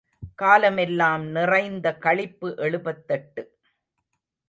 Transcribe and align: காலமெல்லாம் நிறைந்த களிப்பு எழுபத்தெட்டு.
காலமெல்லாம் 0.35 1.27
நிறைந்த 1.27 1.93
களிப்பு 1.97 2.53
எழுபத்தெட்டு. 2.57 3.43